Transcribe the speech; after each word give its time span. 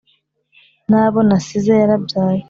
N'abo 0.89 1.19
nasize 1.27 1.71
yarabyaye 1.81 2.39